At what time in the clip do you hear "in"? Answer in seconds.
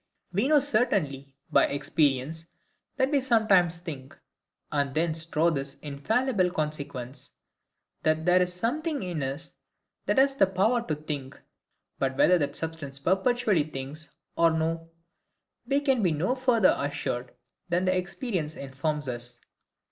9.03-9.21